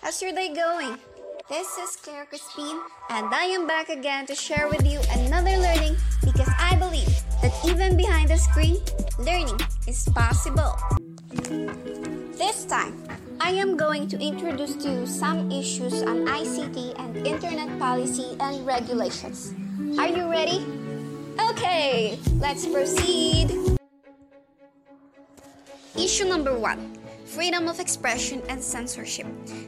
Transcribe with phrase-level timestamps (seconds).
[0.00, 0.96] How's your day going?
[1.50, 2.80] This is Claire Crispin,
[3.10, 7.52] and I am back again to share with you another learning because I believe that
[7.68, 8.80] even behind the screen,
[9.18, 10.72] learning is possible.
[12.40, 12.96] This time,
[13.42, 18.64] I am going to introduce to you some issues on ICT and Internet policy and
[18.64, 19.52] regulations.
[19.98, 20.64] Are you ready?
[21.36, 23.52] Okay, let's proceed.
[25.94, 26.99] Issue number one
[27.30, 29.26] freedom of expression and censorship.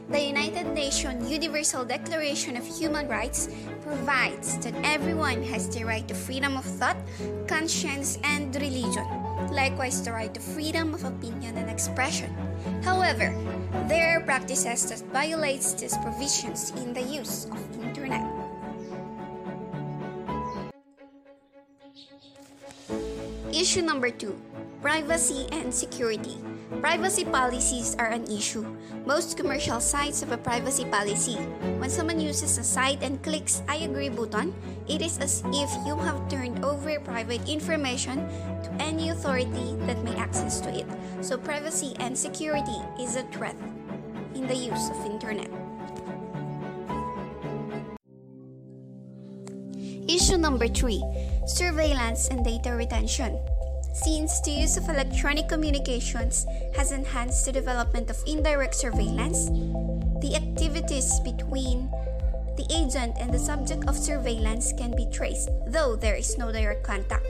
[0.09, 3.47] The United Nations Universal Declaration of Human Rights
[3.81, 6.97] provides that everyone has the right to freedom of thought,
[7.47, 9.07] conscience, and religion.
[9.49, 12.35] Likewise, the right to freedom of opinion and expression.
[12.83, 13.31] However,
[13.87, 18.27] there are practices that violates these provisions in the use of internet.
[23.55, 24.35] Issue number 2
[24.83, 26.35] Privacy and Security.
[26.83, 28.67] Privacy policies are an issue.
[29.07, 31.39] Most commercial sites have a privacy policy.
[31.79, 34.51] When someone uses a site and clicks I agree button,
[34.91, 38.27] it is as if you have turned over private information
[38.59, 40.85] to any authority that may access to it.
[41.23, 43.55] So privacy and security is a threat
[44.35, 45.47] in the use of internet.
[50.11, 50.99] Issue number 3
[51.47, 53.39] Surveillance and Data Retention.
[53.93, 59.53] Since the use of electronic communications has enhanced the development of indirect surveillance,
[60.17, 61.93] the activities between
[62.57, 66.81] the agent and the subject of surveillance can be traced, though there is no direct
[66.81, 67.27] contact.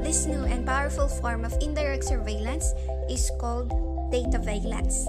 [0.00, 2.72] This new and powerful form of indirect surveillance
[3.10, 3.68] is called
[4.10, 5.04] data surveillance.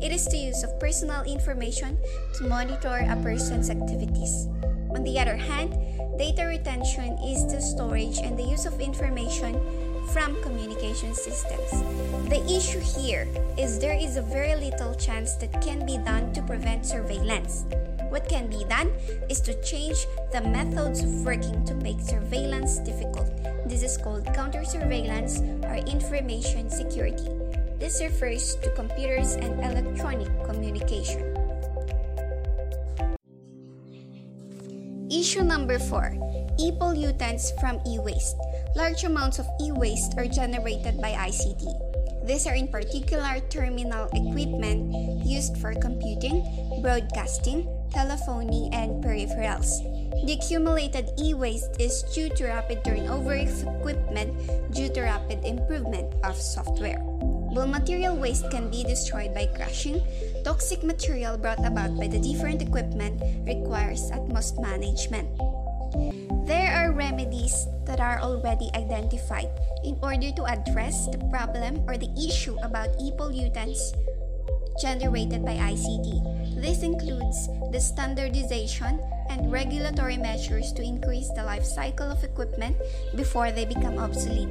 [0.00, 1.98] It is the use of personal information
[2.38, 4.46] to monitor a person's activities.
[4.94, 5.74] On the other hand,
[6.16, 9.58] data retention is the storage and the use of information
[10.12, 11.70] from communication systems.
[12.28, 16.42] The issue here is there is a very little chance that can be done to
[16.42, 17.64] prevent surveillance.
[18.10, 18.92] What can be done
[19.28, 23.30] is to change the methods of working to make surveillance difficult.
[23.66, 27.28] This is called counter surveillance or information security.
[27.78, 31.34] This refers to computers and electronic communication.
[35.10, 38.38] Issue number 4 E pollutants from e waste.
[38.74, 41.62] Large amounts of e waste are generated by ICT.
[42.26, 44.90] These are in particular terminal equipment
[45.22, 46.42] used for computing,
[46.82, 49.78] broadcasting, telephony, and peripherals.
[50.26, 54.34] The accumulated e waste is due to rapid turnover of equipment
[54.74, 56.98] due to rapid improvement of software.
[57.54, 60.02] While material waste can be destroyed by crushing,
[60.42, 65.30] toxic material brought about by the different equipment requires utmost management.
[66.48, 66.90] There are
[67.44, 69.50] remedies that are already identified
[69.84, 73.92] in order to address the problem or the issue about e-pollutants
[74.80, 76.60] generated by ICT.
[76.60, 79.00] This includes the standardization
[79.30, 82.76] and regulatory measures to increase the life cycle of equipment
[83.14, 84.50] before they become obsolete.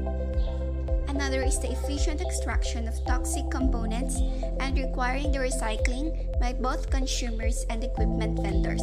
[1.07, 4.17] Another is the efficient extraction of toxic components
[4.59, 8.81] and requiring the recycling by both consumers and equipment vendors.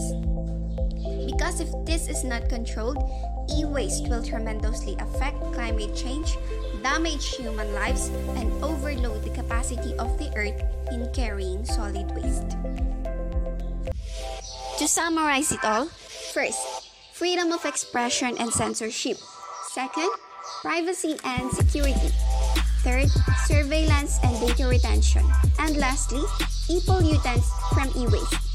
[1.26, 2.98] Because if this is not controlled,
[3.48, 6.36] e waste will tremendously affect climate change,
[6.82, 10.60] damage human lives, and overload the capacity of the earth
[10.92, 12.56] in carrying solid waste.
[14.78, 15.86] To summarize it all,
[16.32, 16.60] first,
[17.12, 19.18] freedom of expression and censorship.
[19.68, 20.10] Second,
[20.62, 22.10] privacy and security.
[22.80, 23.10] Third,
[23.44, 25.22] surveillance and data retention.
[25.58, 26.24] And lastly,
[26.70, 27.44] e-pollutants
[27.74, 28.49] from e-waste.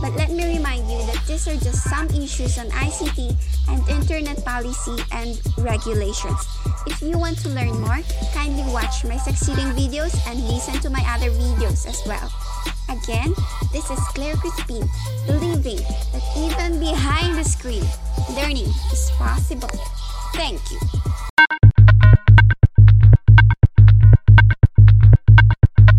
[0.00, 3.36] But let me remind you that these are just some issues on ICT
[3.68, 6.40] and internet policy and regulations.
[6.86, 8.00] If you want to learn more,
[8.32, 12.32] kindly watch my succeeding videos and listen to my other videos as well.
[12.88, 13.34] Again,
[13.72, 14.88] this is Claire Crispin,
[15.26, 17.84] believing that even behind the screen,
[18.34, 19.70] learning is possible.
[20.32, 21.29] Thank you.